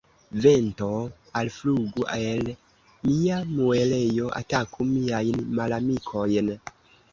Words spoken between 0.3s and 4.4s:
Vento, alflugu el mia muelejo,